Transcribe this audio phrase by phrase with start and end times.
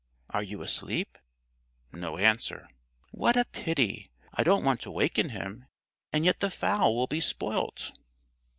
[0.31, 1.15] "Are you asleep?"
[1.91, 2.67] No answer.
[3.11, 4.09] "What a pity!
[4.33, 5.67] I don't want to waken him,
[6.11, 7.91] and yet the fowl will be spoilt."